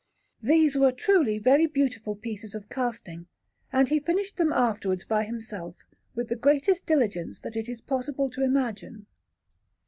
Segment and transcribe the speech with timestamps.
[0.41, 3.27] These were truly very beautiful pieces of casting,
[3.71, 5.75] and he finished them afterwards by himself
[6.15, 9.05] with the greatest diligence that it is possible to imagine.